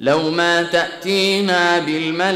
[0.00, 2.34] لو ما تأتينا بالملائكة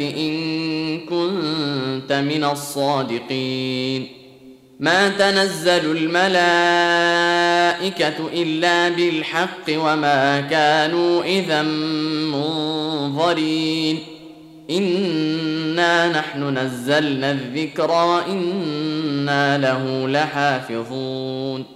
[0.00, 4.08] إن كنت من الصادقين.
[4.80, 6.24] ما تنزل الملائكة
[8.32, 11.62] إلا بالحق وما كانوا إذا
[12.32, 13.98] منظرين.
[14.70, 21.75] إنا نحن نزلنا الذكر وإنا له لحافظون.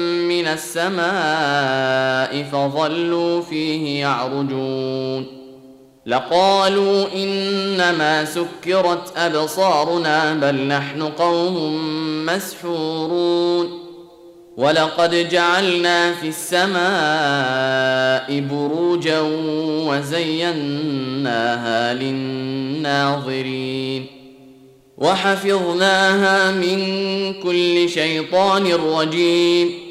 [0.41, 5.25] من السماء فظلوا فيه يعرجون.
[6.05, 11.85] لقالوا إنما سكرت أبصارنا بل نحن قوم
[12.25, 13.79] مسحورون.
[14.57, 19.19] ولقد جعلنا في السماء بروجا
[19.87, 24.05] وزيناها للناظرين.
[24.97, 26.79] وحفظناها من
[27.33, 29.90] كل شيطان رجيم.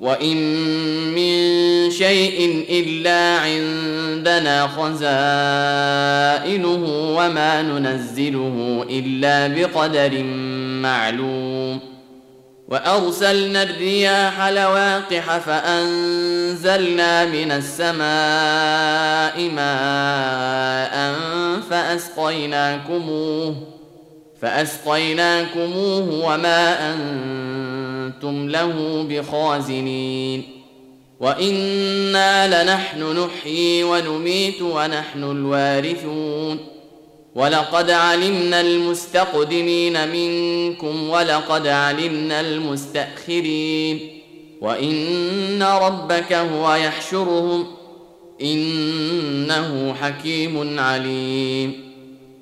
[0.00, 0.36] وان
[1.14, 5.14] من شيء الا عندنا خزائنه
[7.16, 10.22] وما ننزله الا بقدر
[10.82, 11.80] معلوم
[12.68, 21.14] وارسلنا الرياح لواقح فانزلنا من السماء ماء
[21.70, 23.77] فاسقيناكموه
[24.42, 30.42] فأسقيناكموه وما أنتم له بخازنين.
[31.20, 36.58] وإنا لنحن نحيي ونميت ونحن الوارثون.
[37.34, 44.20] ولقد علمنا المستقدمين منكم ولقد علمنا المستأخرين.
[44.60, 47.66] وإن ربك هو يحشرهم.
[48.42, 51.87] إنه حكيم عليم.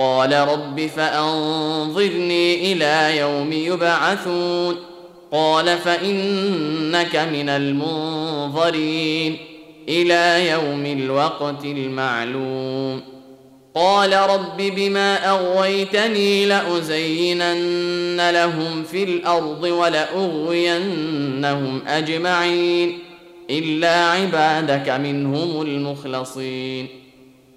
[0.00, 4.76] قال رب فأنظرني إلى يوم يبعثون.
[5.32, 9.36] قال فإنك من المنظرين
[9.88, 13.00] إلى يوم الوقت المعلوم.
[13.74, 20.82] قال رب بما أغويتني لأزينن لهم في الأرض ولأغوينهم
[21.86, 22.98] أجمعين
[23.50, 26.99] إلا عبادك منهم المخلصين.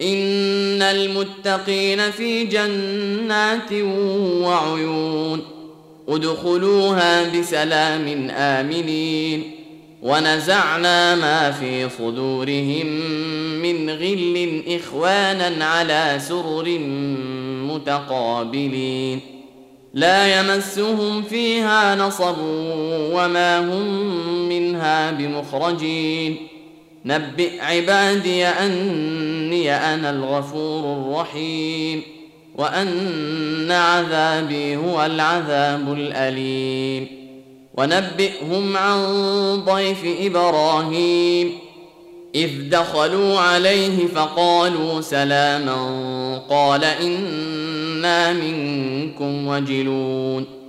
[0.00, 3.72] إن المتقين في جنات
[4.42, 5.42] وعيون
[6.08, 9.50] ادخلوها بسلام آمنين
[10.02, 12.86] ونزعنا ما في صدورهم
[13.62, 16.78] من غل إخوانا على سرر
[17.68, 19.20] متقابلين
[19.94, 22.36] لا يمسهم فيها نصب
[23.12, 26.36] وما هم منها بمخرجين
[27.04, 32.02] نبئ عبادي أني أنا الغفور الرحيم
[32.54, 37.06] وأن عذابي هو العذاب الأليم.
[37.74, 39.00] ونبئهم عن
[39.64, 41.52] ضيف إبراهيم.
[42.34, 50.63] إذ دخلوا عليه فقالوا سلاما قال إنا منكم وجلون.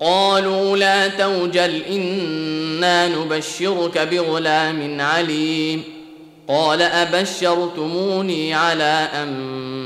[0.00, 5.82] قالوا لا توجل إنا نبشرك بغلام عليم.
[6.48, 9.34] قال أبشرتموني على أن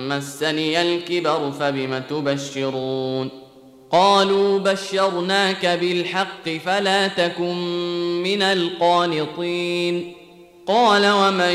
[0.09, 3.29] مسني الكبر فبم تبشرون؟
[3.93, 7.57] قالوا بشرناك بالحق فلا تكن
[8.23, 10.13] من القانطين.
[10.67, 11.55] قال ومن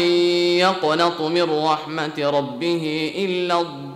[0.59, 3.95] يقنط من رحمة ربه إلا الضالون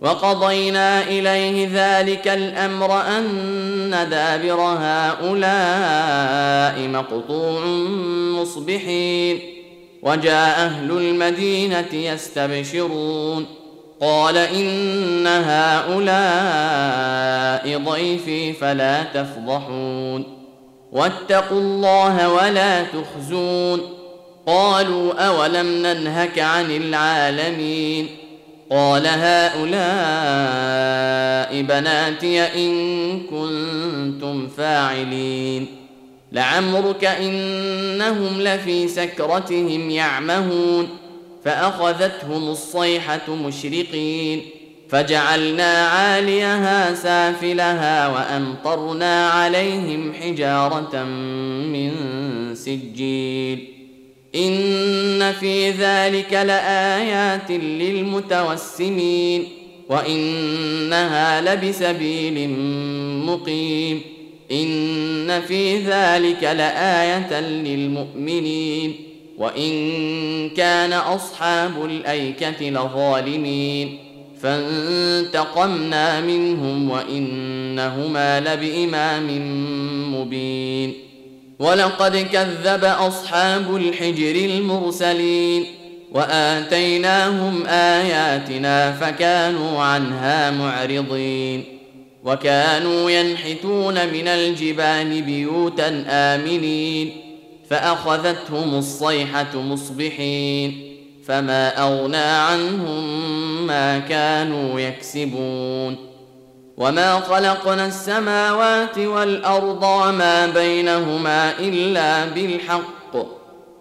[0.00, 5.28] وقضينا إليه ذلك الأمر أن دابر هؤلاء
[6.88, 7.64] مقطوع
[8.40, 9.40] مصبحين
[10.02, 13.46] وجاء أهل المدينة يستبشرون.
[14.00, 16.18] قال إن هؤلاء
[17.78, 20.24] ضيفي فلا تفضحون
[20.92, 23.80] واتقوا الله ولا تخزون.
[24.46, 28.27] قالوا أولم ننهك عن العالمين؟
[28.70, 29.62] قال هؤلاء
[31.62, 35.66] بناتي ان كنتم فاعلين
[36.32, 40.88] لعمرك انهم لفي سكرتهم يعمهون
[41.44, 44.42] فاخذتهم الصيحه مشرقين
[44.88, 51.04] فجعلنا عاليها سافلها وامطرنا عليهم حجاره
[51.72, 51.90] من
[52.54, 53.68] سجيل
[55.28, 59.44] ان في ذلك لآيات للمتوسمين
[59.88, 62.50] وإنها لبسبيل
[63.26, 64.00] مقيم
[64.52, 68.94] إن في ذلك لآية للمؤمنين
[69.38, 73.98] وإن كان أصحاب الأيكة لظالمين
[74.42, 79.26] فانتقمنا منهم وإنهما لبإمام
[80.14, 81.07] مبين
[81.58, 85.66] ولقد كذب أصحاب الحجر المرسلين
[86.12, 91.64] وآتيناهم آياتنا فكانوا عنها معرضين
[92.24, 97.12] وكانوا ينحتون من الجبال بيوتا آمنين
[97.70, 100.94] فأخذتهم الصيحة مصبحين
[101.26, 103.26] فما أغنى عنهم
[103.66, 105.96] ما كانوا يكسبون
[106.78, 113.16] وما خلقنا السماوات والارض وما بينهما الا بالحق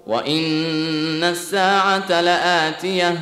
[0.07, 3.17] وان الساعة لاتيه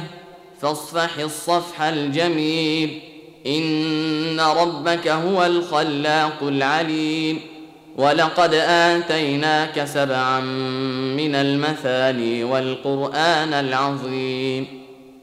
[0.61, 3.01] فاصفح الصفح الجميل
[3.47, 7.39] ان ربك هو الخلاق العليم
[7.97, 10.39] ولقد اتيناك سبعا
[11.17, 14.84] من المثاني والقران العظيم